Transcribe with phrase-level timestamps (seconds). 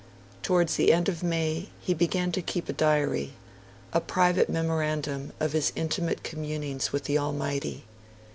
[0.41, 3.33] Towards the end of May, he began to keep a diary
[3.93, 7.85] a private memorandum of his intimate communings with the Almighty.